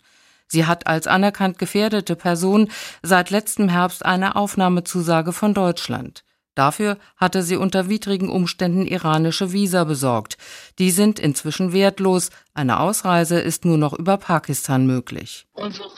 Sie 0.49 0.67
hat 0.67 0.87
als 0.87 1.07
anerkannt 1.07 1.59
gefährdete 1.59 2.15
Person 2.15 2.69
seit 3.03 3.31
letztem 3.31 3.71
Herbst 3.71 4.05
eine 4.05 4.37
Aufnahmezusage 4.37 5.33
von 5.33 5.55
Deutschland. 5.55 6.25
Dafür 6.55 6.99
hatte 7.17 7.43
sie 7.43 7.57
unter 7.57 7.89
widrigen 7.89 8.29
Umständen 8.29 8.87
iranische 8.87 9.53
Visa 9.53 9.85
besorgt. 9.85 10.37
Die 10.79 10.91
sind 10.91 11.19
inzwischen 11.19 11.73
wertlos. 11.73 12.29
Eine 12.53 12.81
Ausreise 12.81 13.41
ist 13.41 13.65
nur 13.65 13.79
noch 13.79 13.95
über 13.95 14.19
Pakistan 14.19 14.87
möglich. 14.87 15.47
Unsere 15.53 15.89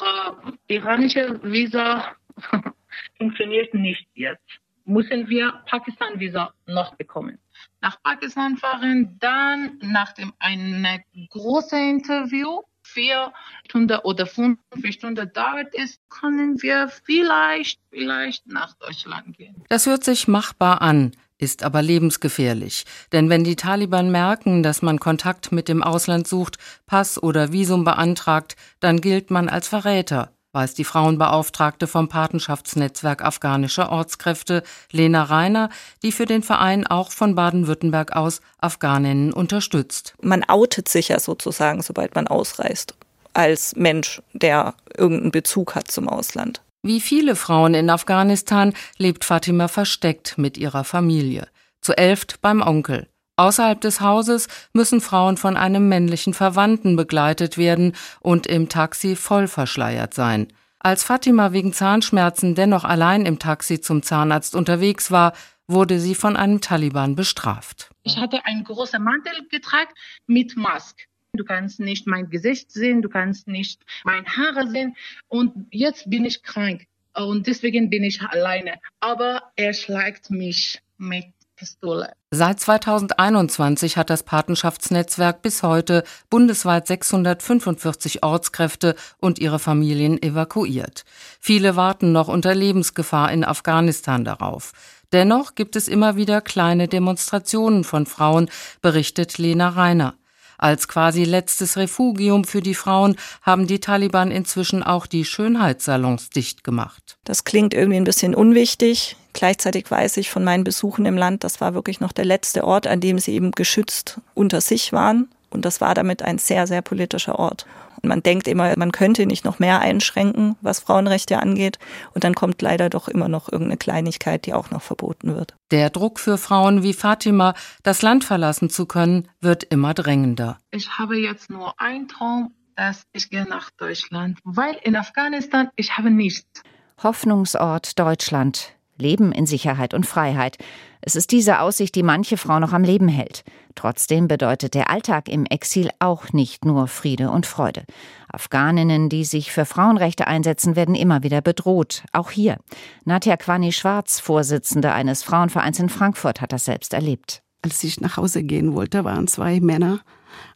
iranische 0.69 1.41
Visa 1.43 2.05
funktioniert 3.19 3.75
nicht 3.75 4.07
jetzt 4.15 4.61
müssen 4.85 5.29
wir 5.29 5.53
Pakistan-Visa 5.67 6.53
noch 6.67 6.95
bekommen. 6.95 7.39
Nach 7.81 8.03
Pakistan 8.03 8.57
fahren, 8.57 9.17
dann 9.21 9.79
nach 9.83 10.13
dem 10.13 10.33
einem 10.39 10.87
großen 11.31 11.79
Interview, 11.79 12.61
vier 12.83 13.33
Stunden 13.67 13.99
oder 14.01 14.27
fünf 14.27 14.59
Stunden 14.91 15.31
dauert 15.33 15.75
es, 15.75 15.99
können 16.09 16.61
wir 16.63 16.89
vielleicht, 16.89 17.81
vielleicht 17.91 18.47
nach 18.47 18.75
Deutschland 18.75 19.37
gehen. 19.37 19.57
Das 19.69 19.87
hört 19.87 20.05
sich 20.05 20.29
machbar 20.29 20.83
an 20.83 21.13
ist 21.37 21.65
aber 21.65 21.83
lebensgefährlich. 21.83 22.85
Denn 23.13 23.29
wenn 23.29 23.45
die 23.45 23.57
Taliban 23.57 24.11
merken, 24.11 24.63
dass 24.63 24.83
man 24.83 25.01
Kontakt 25.01 25.53
mit 25.53 25.69
dem 25.69 25.83
Ausland 25.83 26.29
sucht, 26.29 26.59
Pass 26.87 27.23
oder 27.23 27.53
Visum 27.53 27.85
beantragt, 27.85 28.57
dann 28.81 29.01
gilt 29.01 29.31
man 29.31 29.49
als 29.49 29.69
Verräter 29.69 30.31
weiß 30.55 30.75
die 30.75 30.85
Frauenbeauftragte 30.85 31.87
vom 31.87 32.09
Patenschaftsnetzwerk 32.09 33.25
Afghanische 33.25 33.91
Ortskräfte 33.91 34.63
Lena 34.93 35.25
Reiner, 35.25 35.69
die 36.03 36.13
für 36.13 36.27
den 36.27 36.43
Verein 36.43 36.87
auch 36.87 37.11
von 37.11 37.35
Baden-Württemberg 37.35 38.15
aus 38.17 38.41
Afghaninnen 38.59 39.33
unterstützt. 39.33 40.15
Man 40.23 40.45
outet 40.45 40.89
sich 40.89 41.09
ja 41.09 41.19
sozusagen, 41.19 41.83
sobald 41.83 42.15
man 42.15 42.29
ausreist, 42.29 42.95
als 43.33 43.75
Mensch, 43.77 44.23
der 44.33 44.75
irgendeinen 44.97 45.33
Bezug 45.33 45.75
hat 45.75 45.91
zum 45.91 46.09
Ausland. 46.09 46.63
Wie 46.83 47.01
viele 47.01 47.35
Frauen 47.35 47.75
in 47.75 47.91
Afghanistan 47.91 48.75
lebt 48.99 49.25
Fatima 49.25 49.69
versteckt 49.69 50.39
mit 50.39 50.59
ihrer 50.59 50.85
Familie. 50.85 51.49
Zu 51.81 51.97
elft 51.97 52.41
beim 52.43 52.63
Onkel. 52.63 53.09
Außerhalb 53.37 53.81
des 53.81 54.01
Hauses 54.01 54.49
müssen 54.73 55.01
Frauen 55.01 55.37
von 55.37 55.57
einem 55.57 55.89
männlichen 55.89 56.35
Verwandten 56.35 56.95
begleitet 56.95 57.59
werden 57.59 57.95
und 58.21 58.47
im 58.47 58.69
Taxi 58.69 59.17
voll 59.17 59.49
verschleiert 59.49 60.15
sein. 60.15 60.49
Als 60.79 61.03
Fatima 61.03 61.53
wegen 61.53 61.73
Zahnschmerzen 61.73 62.55
dennoch 62.55 62.85
allein 62.85 63.27
im 63.27 63.39
Taxi 63.39 63.81
zum 63.81 64.03
Zahnarzt 64.03 64.55
unterwegs 64.55 65.11
war, 65.11 65.33
wurde 65.67 65.99
sie 65.99 66.15
von 66.15 66.37
einem 66.37 66.61
Taliban 66.61 67.17
bestraft. 67.17 67.91
Ich 68.03 68.19
hatte 68.19 68.45
einen 68.45 68.65
großen 68.65 69.03
Mantel 69.03 69.33
getragen 69.51 69.91
mit 70.27 70.57
Maske. 70.57 71.05
Du 71.33 71.45
kannst 71.45 71.81
nicht 71.81 72.07
mein 72.07 72.31
Gesicht 72.31 72.71
sehen, 72.71 73.03
du 73.03 73.09
kannst 73.09 73.49
nicht 73.49 73.83
meine 74.05 74.27
Haare 74.27 74.69
sehen 74.69 74.95
und 75.27 75.67
jetzt 75.71 76.09
bin 76.09 76.25
ich 76.25 76.43
krank 76.45 76.87
und 77.15 77.47
deswegen 77.47 77.91
bin 77.91 78.05
ich 78.05 78.23
alleine. 78.23 78.79
Aber 79.01 79.51
er 79.57 79.73
schlägt 79.73 80.31
mich 80.31 80.81
mit 80.97 81.33
Pistole. 81.65 82.13
Seit 82.31 82.61
2021 82.61 83.97
hat 83.97 84.11
das 84.11 84.23
Patenschaftsnetzwerk 84.23 85.41
bis 85.41 85.63
heute 85.63 86.05
bundesweit 86.29 86.87
645 86.87 88.23
Ortskräfte 88.23 88.95
und 89.19 89.39
ihre 89.39 89.59
Familien 89.59 90.23
evakuiert. 90.23 91.05
Viele 91.41 91.75
warten 91.75 92.13
noch 92.13 92.29
unter 92.29 92.55
Lebensgefahr 92.55 93.33
in 93.33 93.45
Afghanistan 93.45 94.25
darauf. 94.25 94.73
Dennoch 95.13 95.55
gibt 95.55 95.75
es 95.75 95.89
immer 95.89 96.17
wieder 96.17 96.43
kleine 96.43 96.87
Demonstrationen 96.87 97.85
von 97.85 98.05
Frauen, 98.05 98.51
berichtet 98.83 99.39
Lena 99.39 99.71
Reiner. 99.71 100.15
Als 100.59 100.87
quasi 100.87 101.25
letztes 101.25 101.79
Refugium 101.79 102.45
für 102.45 102.61
die 102.61 102.75
Frauen 102.75 103.17
haben 103.41 103.67
die 103.67 103.81
Taliban 103.81 104.31
inzwischen 104.31 104.83
auch 104.83 105.07
die 105.07 105.25
Schönheitssalons 105.25 106.29
dicht 106.31 106.63
gemacht. 106.63 107.17
Das 107.25 107.45
klingt 107.45 107.73
irgendwie 107.73 107.97
ein 107.97 108.05
bisschen 108.05 108.35
unwichtig. 108.35 109.17
Gleichzeitig 109.35 109.91
weiß 109.91 110.17
ich 110.17 110.31
von 110.31 110.45
meinen 110.45 110.65
Besuchen 110.65 111.05
im 111.05 111.19
Land, 111.19 111.45
das 111.45 111.61
war 111.61 111.75
wirklich 111.75 112.01
noch 112.01 112.13
der 112.13 112.25
letzte 112.25 112.65
Ort, 112.65 112.87
an 112.87 113.01
dem 113.01 113.19
sie 113.19 113.33
eben 113.33 113.51
geschützt 113.51 114.21
unter 114.33 114.63
sich 114.63 114.93
waren. 114.93 115.29
Und 115.51 115.65
das 115.65 115.81
war 115.81 115.95
damit 115.95 116.23
ein 116.23 116.39
sehr, 116.39 116.67
sehr 116.67 116.83
politischer 116.83 117.39
Ort. 117.39 117.67
Man 118.03 118.23
denkt 118.23 118.49
immer, 118.49 118.75
man 118.77 118.93
könnte 118.93 119.27
nicht 119.27 119.45
noch 119.45 119.59
mehr 119.59 119.81
einschränken, 119.81 120.57
was 120.61 120.81
Frauenrechte 120.81 121.39
angeht. 121.39 121.79
Und 122.13 122.25
dann 122.25 122.35
kommt 122.35 122.61
leider 122.61 122.91
doch 122.91 123.09
immer 123.09 123.29
noch 123.29 123.51
irgendeine 123.51 123.77
Kleinigkeit, 123.77 124.47
die 124.47 124.55
auch 124.55 124.71
noch 124.71 124.83
verboten 124.83 125.35
wird. 125.35 125.55
Der 125.71 125.91
Druck 125.91 126.21
für 126.21 126.39
Frauen 126.39 126.83
wie 126.83 126.93
Fatima, 126.93 127.55
das 127.83 128.03
Land 128.03 128.25
verlassen 128.25 128.69
zu 128.69 128.87
können, 128.87 129.29
wird 129.41 129.65
immer 129.65 129.95
drängender. 129.95 130.59
Ich 130.71 130.99
habe 130.99 131.17
jetzt 131.17 131.51
nur 131.51 131.81
einen 131.81 132.09
Traum, 132.09 132.53
dass 132.77 133.05
ich 133.13 133.31
gehe 133.31 133.45
nach 133.45 133.71
Deutschland, 133.79 134.39
weil 134.45 134.77
in 134.83 134.97
Afghanistan 134.97 135.71
ich 135.77 135.97
habe 135.97 136.11
nichts. 136.11 136.63
Hoffnungsort 137.03 137.99
Deutschland. 137.99 138.75
Leben 138.97 139.33
in 139.33 139.47
Sicherheit 139.47 139.95
und 139.95 140.07
Freiheit. 140.07 140.59
Es 141.01 141.17
ist 141.17 141.33
diese 141.33 141.61
Aussicht, 141.61 141.95
die 141.95 142.03
manche 142.03 142.37
Frau 142.37 142.59
noch 142.59 142.73
am 142.73 142.85
Leben 142.85 143.09
hält. 143.09 143.45
Trotzdem 143.75 144.29
bedeutet 144.29 144.75
der 144.75 144.91
Alltag 144.91 145.29
im 145.29 145.47
Exil 145.47 145.91
auch 145.99 146.33
nicht 146.33 146.65
nur 146.65 146.87
Friede 146.87 147.31
und 147.31 147.47
Freude. 147.47 147.85
Afghaninnen, 148.33 149.09
die 149.09 149.25
sich 149.25 149.53
für 149.53 149.65
Frauenrechte 149.65 150.27
einsetzen, 150.27 150.77
werden 150.77 150.95
immer 150.95 151.23
wieder 151.23 151.41
bedroht. 151.41 152.05
Auch 152.13 152.31
hier. 152.31 152.59
Nadja 153.05 153.37
Kwani-Schwarz, 153.37 154.21
Vorsitzende 154.21 154.93
eines 154.93 155.23
Frauenvereins 155.23 155.79
in 155.79 155.89
Frankfurt, 155.89 156.41
hat 156.41 156.53
das 156.53 156.65
selbst 156.65 156.95
erlebt. 156.95 157.43
Als 157.63 157.83
ich 157.83 158.01
nach 158.01 158.19
Hause 158.19 158.43
gehen 158.43 158.75
wollte, 158.75 159.05
waren 159.05 159.27
zwei 159.27 159.61
Männer, 159.61 160.01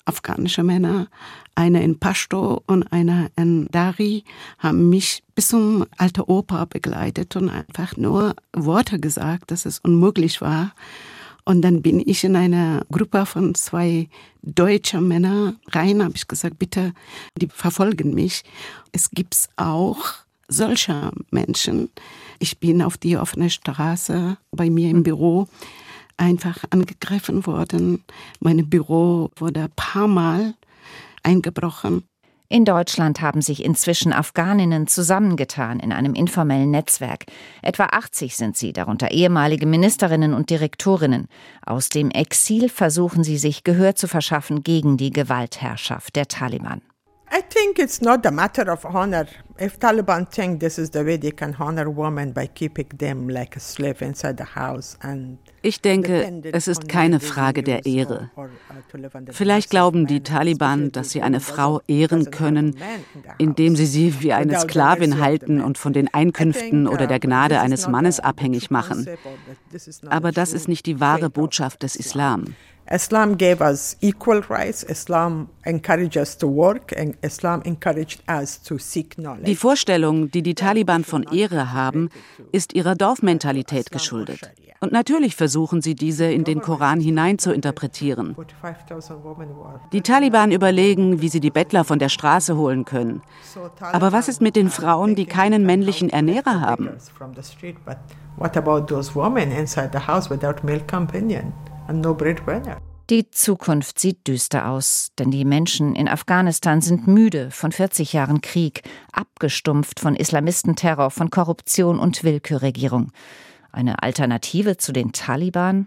afghanische 0.05 0.63
Männer, 0.63 1.09
einer 1.55 1.83
in 1.83 1.99
Pashto 1.99 2.63
und 2.67 2.93
einer 2.93 3.31
in 3.37 3.69
Dari, 3.71 4.25
haben 4.59 4.89
mich 4.89 5.23
bis 5.35 5.49
zum 5.49 5.87
Alte 5.97 6.29
Oper 6.29 6.67
begleitet 6.67 7.37
und 7.37 7.51
einfach 7.51 7.97
nur 7.97 8.35
Worte 8.53 8.99
gesagt, 8.99 9.51
dass 9.51 9.67
es 9.67 9.79
unmöglich 9.81 10.41
war. 10.41 10.73
Und 11.45 11.63
dann 11.63 11.81
bin 11.81 12.03
ich 12.05 12.25
in 12.25 12.37
einer 12.37 12.85
Gruppe 12.93 13.25
von 13.25 13.55
zwei 13.55 14.09
deutschen 14.43 15.09
Männern 15.09 15.57
rein, 15.69 16.03
habe 16.03 16.15
ich 16.15 16.29
gesagt, 16.29 16.59
bitte, 16.59 16.93
die 17.41 17.49
verfolgen 17.49 18.15
mich. 18.15 18.45
Es 18.93 19.11
gibt 19.11 19.49
auch 19.57 19.99
solche 20.49 21.11
Menschen. 21.31 21.91
Ich 22.39 22.59
bin 22.59 22.83
auf 22.83 22.99
die 22.99 23.17
offene 23.17 23.51
Straße 23.51 24.37
bei 24.51 24.71
mir 24.71 24.91
im 24.91 25.03
Büro 25.03 25.49
einfach 26.19 26.65
angegriffen 26.71 27.47
worden. 27.47 28.05
Mein 28.41 28.69
Büro 28.69 29.31
wurde 29.37 29.63
ein 29.63 29.73
paar 29.75 30.09
Mal 30.09 30.55
eingebrochen. 31.23 32.05
In 32.51 32.65
Deutschland 32.65 33.21
haben 33.21 33.43
sich 33.43 33.63
inzwischen 33.63 34.11
Afghaninnen 34.15 34.87
zusammengetan 34.87 35.81
in 35.81 35.93
einem 35.93 36.15
informellen 36.15 36.71
Netzwerk. 36.71 37.27
Etwa 37.61 37.85
80 37.85 38.37
sind 38.37 38.57
sie, 38.57 38.73
darunter 38.73 39.11
ehemalige 39.11 39.67
Ministerinnen 39.67 40.33
und 40.33 40.49
Direktorinnen. 40.49 41.29
Aus 41.67 41.91
dem 41.91 42.11
Exil 42.11 42.71
versuchen 42.71 43.23
sie 43.23 43.37
sich 43.37 43.65
Gehör 43.65 43.97
zu 43.97 44.09
verschaffen 44.09 44.63
gegen 44.63 44.97
die 44.97 45.11
Gewaltherrschaft 45.11 46.17
der 46.17 46.27
Taliban. 46.27 46.81
I 47.31 47.43
think 47.43 47.79
it's 47.79 48.01
not 48.01 48.25
a 48.27 48.31
matter 48.31 48.71
of 48.71 48.85
honor. 48.85 49.27
If 49.59 49.79
Taliban 49.79 50.31
think 50.31 50.61
this 50.61 50.79
is 50.79 50.91
the 50.91 51.05
way 51.05 51.19
they 51.19 51.33
can 51.33 51.55
honor 51.59 51.91
women 51.91 52.33
by 52.33 52.47
keeping 52.47 52.89
them 52.97 53.29
like 53.29 53.57
a 53.57 53.61
slave 53.61 54.03
inside 54.03 54.37
the 54.37 54.55
house 54.55 54.97
and 55.03 55.39
ich 55.61 55.81
denke, 55.83 56.43
es 56.53 56.69
ist 56.69 56.89
keine 56.89 57.19
Frage 57.19 57.65
der 57.65 57.85
Ehre. 57.85 58.31
Vielleicht 59.31 59.71
glauben 59.71 60.07
die 60.07 60.23
Taliban, 60.23 60.93
dass 60.93 61.11
sie 61.11 61.21
eine 61.21 61.41
Frau 61.41 61.81
ehren 61.89 62.31
können, 62.31 62.77
indem 63.39 63.75
sie 63.75 63.87
sie 63.87 64.23
wie 64.23 64.33
eine 64.33 64.59
Sklavin 64.61 65.21
halten 65.21 65.61
und 65.61 65.77
von 65.77 65.93
den 65.93 66.13
Einkünften 66.15 66.87
oder 66.87 67.09
der 67.09 67.19
Gnade 67.19 67.61
eines 67.61 67.89
Mannes 67.89 68.21
abhängig 68.21 68.71
machen. 68.71 69.09
Aber 70.09 70.31
das 70.31 70.53
ist 70.53 70.69
nicht 70.69 70.87
die 70.87 71.01
wahre 71.01 71.29
Botschaft 71.29 71.83
des 71.83 71.97
Islam. 71.97 72.55
Islam 72.91 73.37
gave 73.37 73.61
us 73.61 73.97
equal 74.01 74.41
rights. 74.49 74.83
Islam 74.83 75.49
encouraged 75.65 76.17
us 76.17 76.39
to 76.39 76.47
work 76.47 76.93
and 76.99 77.17
Islam 77.23 77.61
encouraged 77.65 78.23
us 78.29 78.63
to 78.63 78.79
seek 78.79 79.17
knowledge. 79.17 79.45
Die 79.45 79.57
Vorstellung, 79.57 80.31
die 80.31 80.43
die 80.43 80.55
Taliban 80.55 81.05
von 81.05 81.25
Ehre 81.25 81.73
haben, 81.73 82.09
ist 82.51 82.73
ihrer 82.73 82.95
Dorfmentalität 82.95 83.91
geschuldet. 83.91 84.51
Und 84.81 84.93
natürlich 84.93 85.35
versuchen 85.35 85.83
sie 85.83 85.97
diese 85.97 86.27
in 86.27 86.45
den 86.45 86.61
Koran 86.61 87.01
hinein 87.01 87.39
zu 87.39 87.53
interpretieren. 87.53 88.37
Die 89.93 90.03
Taliban 90.03 90.53
überlegen, 90.53 91.21
wie 91.21 91.29
sie 91.29 91.41
die 91.41 91.51
Bettler 91.51 91.85
von 91.85 91.99
der 91.99 92.09
Straße 92.09 92.57
holen 92.57 92.85
können. 92.85 93.21
Aber 93.81 94.13
was 94.13 94.29
ist 94.29 94.41
mit 94.41 94.55
den 94.55 94.71
Frauen, 94.71 95.17
die 95.17 95.27
keinen 95.27 95.67
männlichen 95.67 96.11
Ernährer 96.11 96.61
haben? 96.61 96.91
What 98.37 98.57
about 98.57 98.83
those 98.83 99.15
women 99.17 99.51
inside 99.51 99.91
the 99.93 100.07
house 100.07 100.31
without 100.31 100.63
male 100.63 100.83
companion? 100.89 101.53
Die 103.11 103.31
Zukunft 103.31 103.99
sieht 103.99 104.29
düster 104.29 104.69
aus, 104.69 105.13
denn 105.19 105.31
die 105.31 105.47
Menschen 105.47 105.95
in 105.95 106.09
Afghanistan 106.09 106.83
sind 106.83 107.07
müde 107.07 107.51
von 107.51 107.73
40 107.73 108.13
Jahren 108.13 108.43
Krieg, 108.43 108.83
abgestumpft 109.13 109.99
von 109.99 110.15
Islamistenterror, 110.15 111.11
von 111.11 111.31
Korruption 111.31 111.99
und 111.99 112.23
Willkürregierung. 112.23 113.11
Eine 113.73 114.03
Alternative 114.03 114.77
zu 114.77 114.93
den 114.93 115.13
Taliban? 115.13 115.87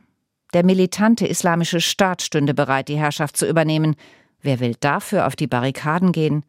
Der 0.53 0.65
militante 0.65 1.27
islamische 1.27 1.79
Staat 1.79 2.23
stünde 2.23 2.55
bereit, 2.55 2.87
die 2.87 2.97
Herrschaft 2.97 3.37
zu 3.37 3.47
übernehmen. 3.47 3.95
Wer 4.41 4.59
will 4.59 4.75
dafür 4.79 5.27
auf 5.27 5.35
die 5.35 5.47
Barrikaden 5.47 6.11
gehen? 6.11 6.43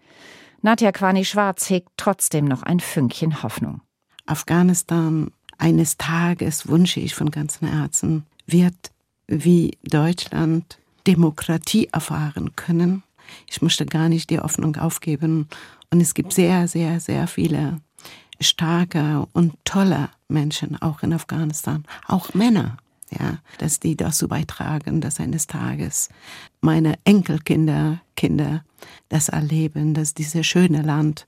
Nadja 0.63 0.93
Kwani-Schwarz 0.93 1.69
hegt 1.69 1.91
trotzdem 1.99 2.47
noch 2.47 2.63
ein 2.63 2.81
Fünkchen 2.81 3.43
Hoffnung. 3.43 3.83
Afghanistan, 4.25 5.31
eines 5.59 5.99
Tages 5.99 6.69
wünsche 6.69 7.01
ich 7.01 7.15
von 7.15 7.31
ganzem 7.31 7.69
Herzen, 7.69 8.25
wird 8.47 8.92
wie 9.33 9.79
Deutschland 9.83 10.79
Demokratie 11.07 11.89
erfahren 11.93 12.55
können. 12.55 13.03
Ich 13.49 13.63
möchte 13.63 13.87
gar 13.87 14.09
nicht 14.09 14.31
die 14.31 14.39
Hoffnung 14.39 14.77
aufgeben. 14.77 15.49
Und 15.91 16.01
es 16.01 16.15
gibt 16.15 16.33
sehr, 16.33 16.69
sehr, 16.69 17.01
sehr 17.01 17.27
viele 17.27 17.81
starke 18.41 19.27
und 19.33 19.55
tolle 19.65 20.11
Menschen, 20.29 20.81
auch 20.81 21.03
in 21.03 21.13
Afghanistan, 21.13 21.85
auch 22.07 22.35
Männer, 22.35 22.77
ja, 23.11 23.39
dass 23.59 23.81
die 23.81 23.97
dazu 23.97 24.29
beitragen, 24.29 25.01
dass 25.01 25.21
eines 25.21 25.47
Tages 25.47 26.09
meine 26.61 26.99
Enkelkinder, 27.05 28.01
Kinder 28.17 28.65
das 29.09 29.29
erleben, 29.29 29.95
dass 29.95 30.15
dieses 30.15 30.47
schöne 30.47 30.83
Land 30.83 31.27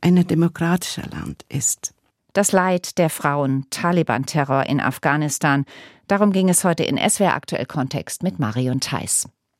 ein 0.00 0.26
demokratisches 0.26 1.10
Land 1.10 1.44
ist. 1.48 1.94
Das 2.32 2.52
Leid 2.52 2.98
der 2.98 3.10
Frauen, 3.10 3.66
Taliban-Terror 3.70 4.66
in 4.66 4.80
Afghanistan, 4.80 5.64
Darum 6.10 6.32
ging 6.32 6.48
es 6.48 6.64
heute 6.64 6.82
in 6.82 6.98
SWR 6.98 7.34
Aktuell 7.34 7.66
Kontext 7.66 8.24
mit 8.24 8.40
Marion 8.40 8.80
Theiss. 8.80 9.28